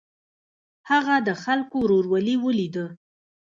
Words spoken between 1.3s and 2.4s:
خلکو ورورولي